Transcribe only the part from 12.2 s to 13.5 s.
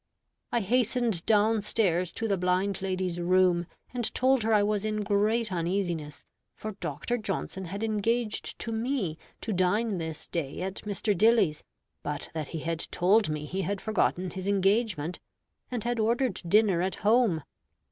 that he had told me